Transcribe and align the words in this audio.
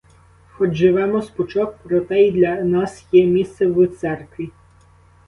Хоч 0.51 0.73
живемо 0.73 1.21
з 1.21 1.27
пучок, 1.29 1.75
проте 1.83 2.21
й 2.21 2.31
для 2.31 2.55
нас 2.61 3.05
є 3.11 3.25
місце 3.25 3.67
в 3.67 3.87
церкві. 3.87 4.49